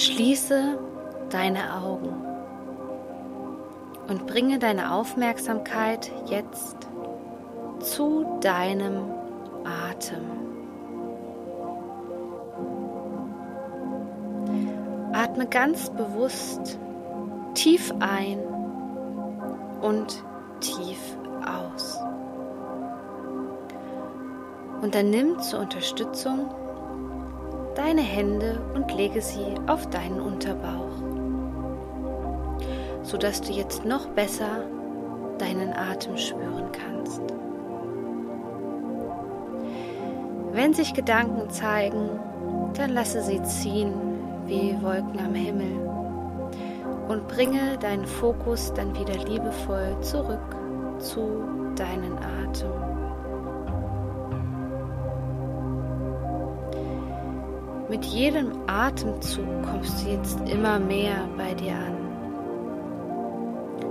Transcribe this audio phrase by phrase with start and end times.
[0.00, 0.78] Schließe
[1.28, 2.24] deine Augen
[4.08, 6.88] und bringe deine Aufmerksamkeit jetzt
[7.80, 9.12] zu deinem
[9.62, 10.24] Atem.
[15.12, 16.78] Atme ganz bewusst
[17.52, 18.38] tief ein
[19.82, 20.24] und
[20.60, 22.00] tief aus.
[24.80, 26.48] Und dann nimm zur Unterstützung
[27.80, 31.00] deine Hände und lege sie auf deinen Unterbauch,
[33.02, 34.64] sodass du jetzt noch besser
[35.38, 37.22] deinen Atem spüren kannst.
[40.52, 42.20] Wenn sich Gedanken zeigen,
[42.74, 43.94] dann lasse sie ziehen
[44.44, 45.80] wie Wolken am Himmel
[47.08, 50.54] und bringe deinen Fokus dann wieder liebevoll zurück
[50.98, 52.39] zu deinen Atem.
[57.90, 61.96] Mit jedem Atemzug kommst du jetzt immer mehr bei dir an.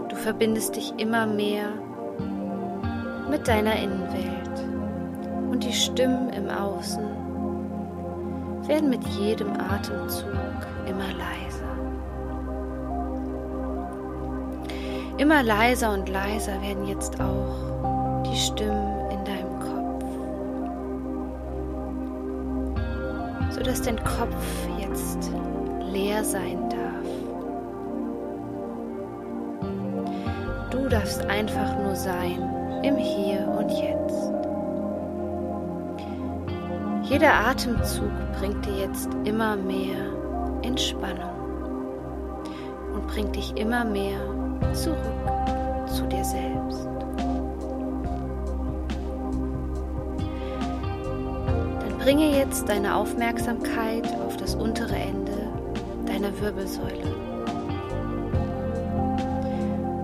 [0.07, 1.67] Du verbindest dich immer mehr
[3.29, 4.65] mit deiner Innenwelt
[5.51, 7.03] und die Stimmen im Außen
[8.67, 10.29] werden mit jedem Atemzug
[10.87, 11.75] immer leiser.
[15.17, 18.78] Immer leiser und leiser werden jetzt auch die Stimmen
[23.59, 25.29] sodass dein Kopf jetzt
[25.91, 26.79] leer sein darf.
[30.71, 32.41] Du darfst einfach nur sein
[32.83, 34.31] im Hier und Jetzt.
[37.11, 40.05] Jeder Atemzug bringt dir jetzt immer mehr
[40.61, 41.35] Entspannung
[42.93, 44.19] und bringt dich immer mehr
[44.73, 44.97] zurück
[45.85, 46.87] zu dir selbst.
[52.09, 55.47] Bringe jetzt deine Aufmerksamkeit auf das untere Ende
[56.07, 57.15] deiner Wirbelsäule.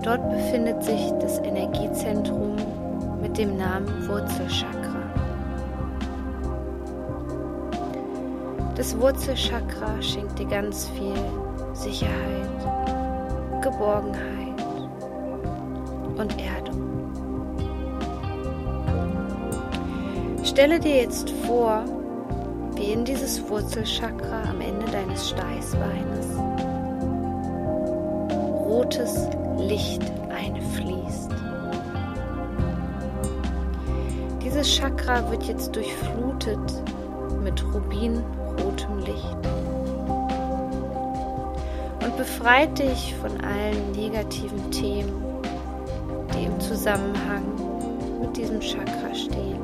[0.04, 2.54] Dort befindet sich das Energiezentrum
[3.20, 5.02] mit dem Namen Wurzelchakra.
[8.76, 11.16] Das Wurzelchakra schenkt dir ganz viel
[11.72, 12.48] Sicherheit,
[13.62, 14.64] Geborgenheit
[16.16, 16.86] und Erdung.
[20.44, 21.84] Stelle dir jetzt vor,
[22.92, 26.26] in dieses Wurzelchakra am Ende deines Steißbeines
[28.64, 31.30] rotes Licht einfließt.
[34.44, 36.58] Dieses Chakra wird jetzt durchflutet
[37.42, 39.36] mit rubinrotem Licht
[42.04, 45.22] und befreit dich von allen negativen Themen,
[46.34, 47.42] die im Zusammenhang
[48.20, 49.60] mit diesem Chakra stehen.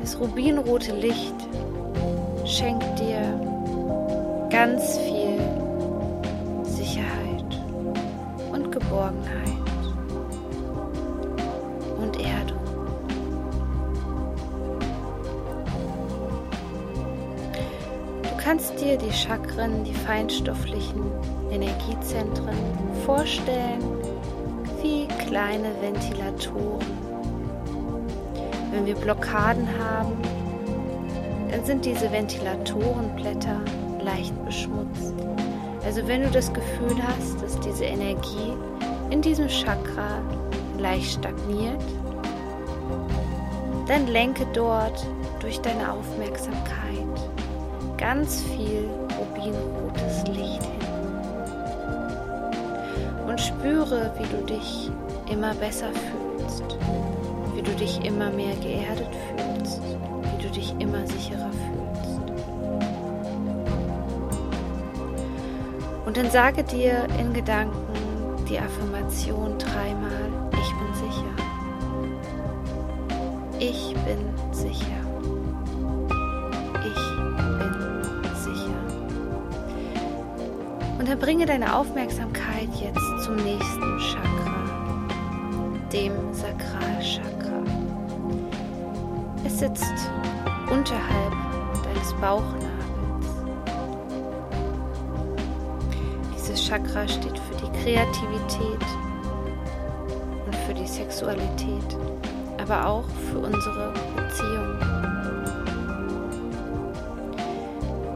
[0.00, 1.45] Das rubinrote Licht
[2.46, 3.40] schenkt dir
[4.50, 5.40] ganz viel
[6.62, 7.60] Sicherheit
[8.52, 9.46] und Geborgenheit
[11.98, 12.60] und Erdung.
[18.22, 21.02] Du kannst dir die Chakren, die feinstofflichen
[21.50, 22.56] Energiezentren
[23.04, 23.82] vorstellen
[24.82, 27.06] wie kleine Ventilatoren
[28.76, 30.12] wenn wir Blockaden haben,
[31.56, 33.58] dann sind diese Ventilatorenblätter
[34.02, 35.14] leicht beschmutzt.
[35.86, 38.52] Also wenn du das Gefühl hast, dass diese Energie
[39.08, 40.20] in diesem Chakra
[40.78, 41.82] leicht stagniert,
[43.88, 45.06] dann lenke dort
[45.40, 47.30] durch deine Aufmerksamkeit
[47.96, 50.72] ganz viel rubinrotes Licht hin.
[53.26, 54.90] Und spüre, wie du dich
[55.30, 56.76] immer besser fühlst
[57.56, 59.25] wie du dich immer mehr geerdet fühlst,
[60.78, 62.20] immer sicherer fühlst.
[66.06, 67.76] Und dann sage dir in Gedanken
[68.48, 71.36] die Affirmation dreimal, ich bin sicher.
[73.58, 74.18] Ich bin
[74.52, 75.00] sicher.
[76.84, 77.02] Ich
[77.58, 77.74] bin
[78.34, 78.80] sicher.
[80.98, 85.08] Und dann bringe deine Aufmerksamkeit jetzt zum nächsten Chakra,
[85.92, 87.62] dem Sakralchakra.
[89.44, 90.10] Es sitzt
[90.70, 91.32] unterhalb
[91.84, 92.66] deines Bauchnabels.
[96.34, 98.86] Dieses Chakra steht für die Kreativität
[100.46, 101.96] und für die Sexualität,
[102.60, 104.78] aber auch für unsere Beziehung.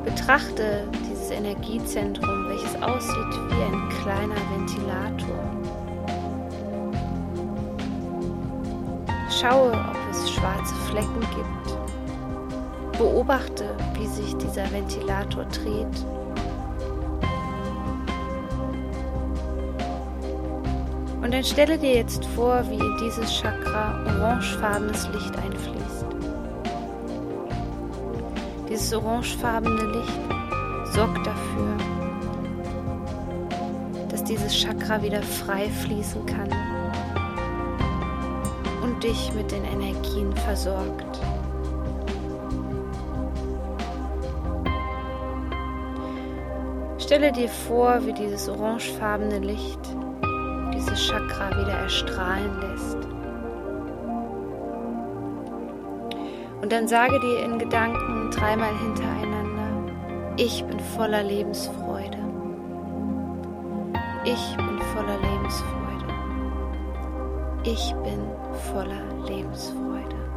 [0.05, 5.39] Betrachte dieses Energiezentrum, welches aussieht wie ein kleiner Ventilator.
[9.31, 11.80] Schaue, ob es schwarze Flecken gibt.
[13.01, 13.65] Beobachte,
[13.95, 15.87] wie sich dieser Ventilator dreht.
[21.23, 26.05] Und dann stelle dir jetzt vor, wie in dieses Chakra orangefarbenes Licht einfließt.
[28.69, 30.21] Dieses orangefarbene Licht
[30.93, 31.77] sorgt dafür,
[34.11, 36.51] dass dieses Chakra wieder frei fließen kann
[38.83, 41.19] und dich mit den Energien versorgt.
[47.11, 49.81] Stelle dir vor, wie dieses orangefarbene Licht
[50.73, 52.99] dieses Chakra wieder erstrahlen lässt.
[56.63, 59.93] Und dann sage dir in Gedanken dreimal hintereinander,
[60.37, 62.19] ich bin voller Lebensfreude.
[64.25, 66.15] Ich bin voller Lebensfreude.
[67.65, 68.21] Ich bin
[68.73, 70.30] voller Lebensfreude.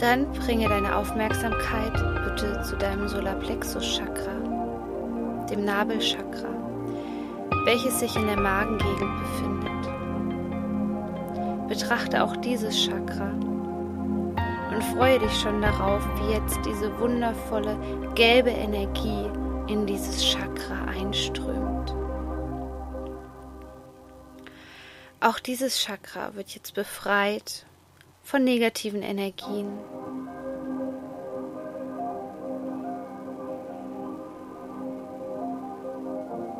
[0.00, 1.92] Dann bringe deine Aufmerksamkeit
[2.24, 6.54] bitte zu deinem Solarplexus-Chakra, dem Nabelchakra,
[7.66, 9.68] welches sich in der Magengegend befindet.
[11.68, 13.32] Betrachte auch dieses Chakra
[14.72, 17.76] und freue dich schon darauf, wie jetzt diese wundervolle
[18.14, 19.28] gelbe Energie
[19.66, 21.94] in dieses Chakra einströmt.
[25.20, 27.66] Auch dieses Chakra wird jetzt befreit
[28.30, 29.66] von negativen Energien.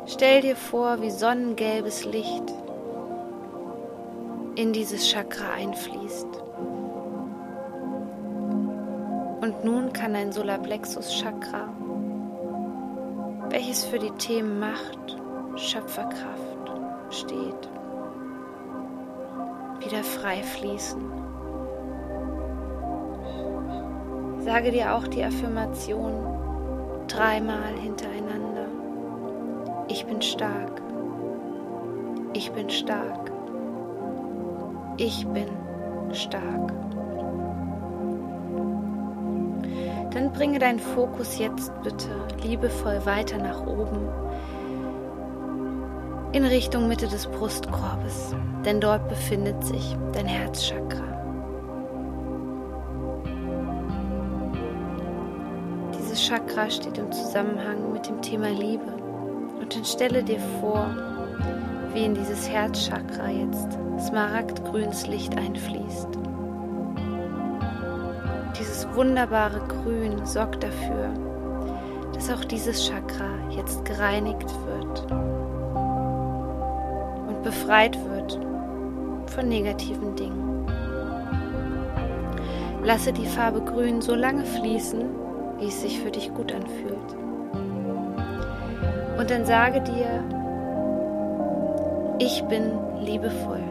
[0.05, 2.43] Stell dir vor, wie sonnengelbes Licht
[4.55, 6.27] in dieses Chakra einfließt.
[9.39, 11.69] Und nun kann dein Solarplexus-Chakra,
[13.47, 15.17] welches für die Themen Macht,
[15.55, 16.71] Schöpferkraft
[17.11, 17.69] steht,
[19.79, 21.30] wieder frei fließen.
[24.43, 26.13] Sage dir auch die Affirmation
[27.07, 28.65] dreimal hintereinander.
[29.87, 30.81] Ich bin stark.
[32.33, 33.31] Ich bin stark.
[34.97, 35.47] Ich bin
[36.11, 36.73] stark.
[40.11, 42.09] Dann bringe deinen Fokus jetzt bitte
[42.41, 44.09] liebevoll weiter nach oben
[46.33, 48.33] in Richtung Mitte des Brustkorbes,
[48.65, 51.10] denn dort befindet sich dein Herzchakra.
[56.31, 58.89] Chakra steht im Zusammenhang mit dem Thema Liebe.
[59.59, 60.87] Und dann stelle dir vor,
[61.91, 66.07] wie in dieses Herzchakra jetzt smaragdgrünes Licht einfließt.
[68.57, 71.09] Dieses wunderbare Grün sorgt dafür,
[72.13, 75.11] dass auch dieses Chakra jetzt gereinigt wird
[77.27, 78.39] und befreit wird
[79.25, 80.65] von negativen Dingen.
[82.85, 85.21] Lasse die Farbe Grün so lange fließen,
[85.61, 86.97] wie es sich für dich gut anfühlt.
[89.17, 90.23] Und dann sage dir,
[92.17, 93.61] ich bin liebevoll.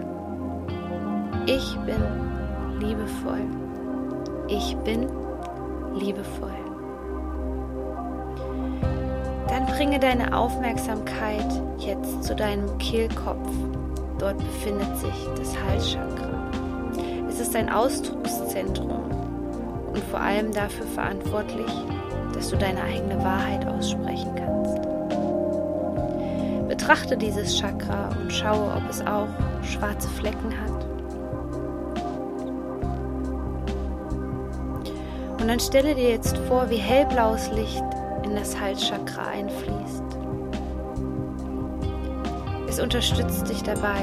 [1.47, 2.01] Ich bin
[2.79, 3.41] liebevoll.
[4.47, 5.09] Ich bin
[5.95, 6.51] liebevoll.
[9.49, 13.51] Dann bringe deine Aufmerksamkeit jetzt zu deinem Kehlkopf.
[14.19, 16.51] Dort befindet sich das Halschakra.
[17.29, 19.20] Es ist ein Ausdruckszentrum
[19.93, 21.71] und vor allem dafür verantwortlich,
[22.35, 24.81] dass du deine eigene Wahrheit aussprechen kannst.
[26.69, 29.29] Betrachte dieses Chakra und schaue, ob es auch
[29.63, 30.87] schwarze Flecken hat.
[35.41, 37.83] Und dann stelle dir jetzt vor, wie hellblaues Licht
[38.25, 40.05] in das Halschakra einfließt.
[42.69, 44.03] Es unterstützt dich dabei,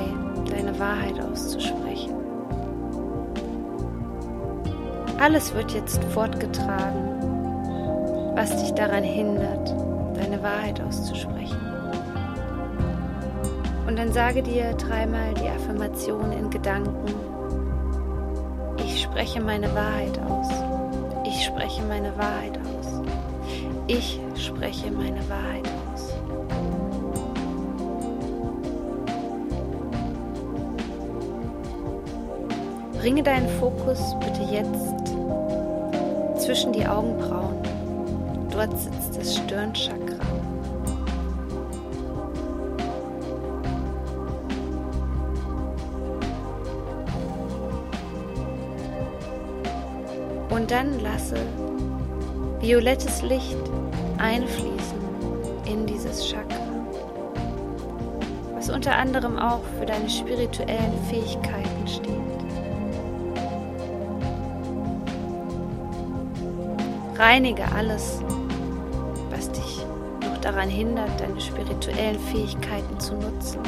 [0.50, 2.27] deine Wahrheit auszusprechen.
[5.20, 7.16] Alles wird jetzt fortgetragen,
[8.36, 9.74] was dich daran hindert,
[10.16, 11.58] deine Wahrheit auszusprechen.
[13.88, 17.16] Und dann sage dir dreimal die Affirmation in Gedanken.
[18.78, 20.50] Ich spreche meine Wahrheit aus.
[21.26, 23.02] Ich spreche meine Wahrheit aus.
[23.88, 26.14] Ich spreche meine Wahrheit aus.
[33.00, 34.97] Bringe deinen Fokus bitte jetzt
[36.48, 37.58] zwischen die Augenbrauen.
[38.50, 40.16] Dort sitzt das Stirnchakra.
[50.50, 51.36] Und dann lasse
[52.62, 53.58] violettes Licht
[54.18, 55.02] einfließen
[55.66, 56.56] in dieses Chakra,
[58.56, 62.27] was unter anderem auch für deine spirituellen Fähigkeiten steht.
[67.18, 68.22] Reinige alles,
[69.32, 69.86] was dich
[70.42, 73.60] daran hindert, deine spirituellen Fähigkeiten zu nutzen.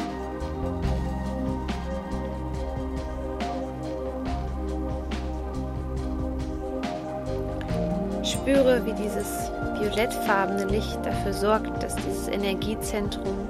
[8.22, 13.48] Spüre, wie dieses violettfarbene Licht dafür sorgt, dass dieses Energiezentrum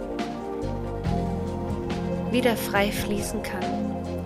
[2.30, 3.64] wieder frei fließen kann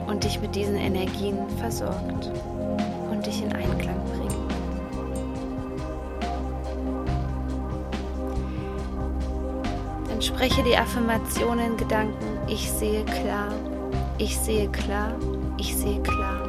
[0.07, 2.31] und dich mit diesen Energien versorgt
[3.11, 3.94] und dich in Einklang
[10.35, 13.53] spreche die Affirmationen in Gedanken, ich sehe klar,
[14.19, 15.12] ich sehe klar,
[15.59, 16.49] ich sehe klar.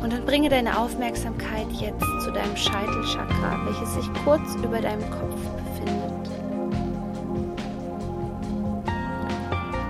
[0.00, 5.34] Und dann bringe deine Aufmerksamkeit jetzt zu deinem Scheitelchakra, welches sich kurz über deinem Kopf
[5.56, 6.30] befindet.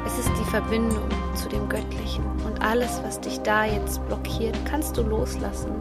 [0.06, 2.24] Es ist die Verbindung zu dem Göttlichen.
[2.46, 5.72] Und alles, was dich da jetzt blockiert, kannst du loslassen,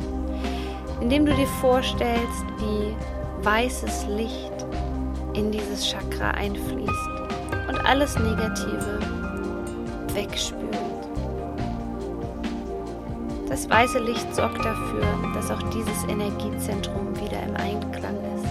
[0.99, 2.95] indem du dir vorstellst, wie
[3.43, 4.65] weißes Licht
[5.33, 7.09] in dieses Chakra einfließt
[7.67, 8.99] und alles Negative
[10.13, 10.71] wegspült.
[13.49, 18.47] Das weiße Licht sorgt dafür, dass auch dieses Energiezentrum wieder im Einklang ist.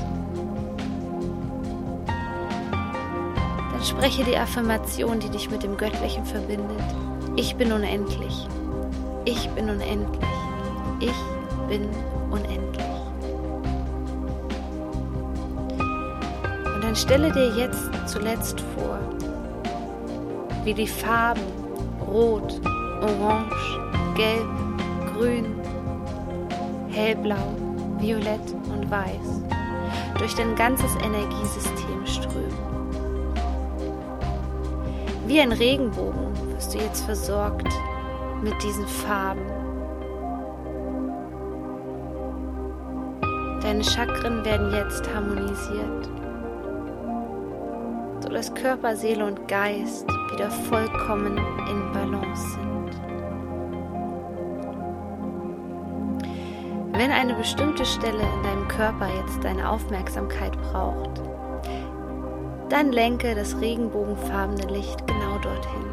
[3.73, 6.82] Dann spreche die Affirmation, die dich mit dem Göttlichen verbindet.
[7.37, 8.47] Ich bin unendlich.
[9.25, 10.28] Ich bin unendlich.
[11.00, 11.14] Ich
[11.68, 11.88] bin
[12.30, 12.70] unendlich.
[16.90, 18.99] Dann stelle dir jetzt zuletzt vor,
[20.64, 21.40] wie die Farben
[22.04, 22.61] Rot,
[23.00, 23.78] Orange,
[24.16, 24.49] Gelb,
[25.14, 25.54] grün,
[26.88, 27.54] hellblau,
[28.00, 28.40] violett
[28.73, 29.40] und weiß
[30.18, 32.59] durch dein ganzes Energiesystem strömen.
[35.28, 37.73] Wie ein Regenbogen wirst du jetzt versorgt
[38.42, 39.47] mit diesen Farben.
[43.62, 46.11] Deine Chakren werden jetzt harmonisiert,
[48.31, 53.01] sodass Körper, Seele und Geist wieder vollkommen in Balance sind.
[56.93, 61.21] Wenn eine bestimmte Stelle in deinem Körper jetzt deine Aufmerksamkeit braucht,
[62.69, 65.91] dann lenke das regenbogenfarbene Licht genau dorthin.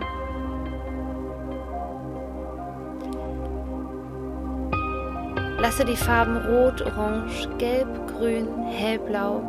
[5.59, 9.41] Lasse die Farben Rot, Orange, Gelb, Grün, Hellblau,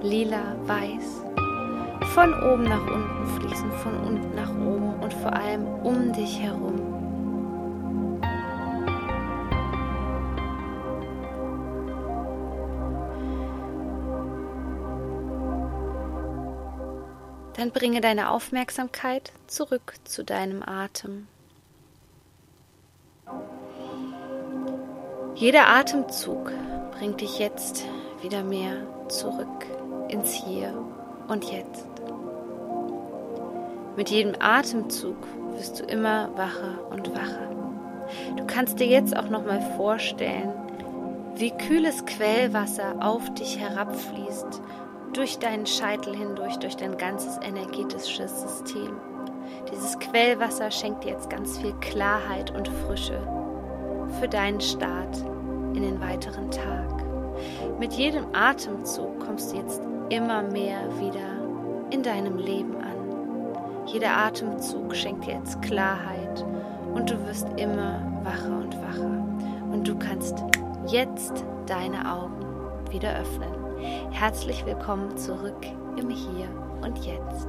[0.00, 1.25] Lila, Weiß
[2.16, 6.80] von oben nach unten fließen, von unten nach oben und vor allem um dich herum.
[17.52, 21.28] Dann bringe deine Aufmerksamkeit zurück zu deinem Atem.
[25.34, 26.50] Jeder Atemzug
[26.92, 27.84] bringt dich jetzt
[28.22, 29.66] wieder mehr zurück
[30.08, 30.72] ins Hier
[31.28, 31.95] und Jetzt.
[33.96, 35.16] Mit jedem Atemzug
[35.52, 37.48] wirst du immer wacher und wacher.
[38.36, 40.52] Du kannst dir jetzt auch noch mal vorstellen,
[41.36, 44.60] wie kühles Quellwasser auf dich herabfließt
[45.14, 48.96] durch deinen Scheitel hindurch, durch dein ganzes energetisches System.
[49.72, 53.20] Dieses Quellwasser schenkt dir jetzt ganz viel Klarheit und Frische
[54.20, 55.16] für deinen Start
[55.74, 57.02] in den weiteren Tag.
[57.78, 62.85] Mit jedem Atemzug kommst du jetzt immer mehr wieder in deinem Leben an.
[63.86, 66.44] Jeder Atemzug schenkt dir jetzt Klarheit
[66.92, 69.24] und du wirst immer wacher und wacher.
[69.70, 70.42] Und du kannst
[70.88, 72.44] jetzt deine Augen
[72.90, 73.52] wieder öffnen.
[74.10, 75.64] Herzlich willkommen zurück
[75.96, 76.48] im Hier
[76.82, 77.46] und Jetzt.